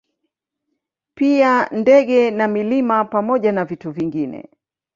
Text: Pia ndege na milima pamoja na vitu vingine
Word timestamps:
Pia 1.15 1.65
ndege 1.69 2.31
na 2.31 2.47
milima 2.47 3.05
pamoja 3.05 3.51
na 3.51 3.65
vitu 3.65 3.91
vingine 3.91 4.49